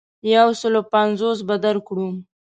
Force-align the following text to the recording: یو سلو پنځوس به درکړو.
یو 0.35 0.49
سلو 0.61 0.81
پنځوس 0.91 1.39
به 1.47 1.55
درکړو. 1.65 2.07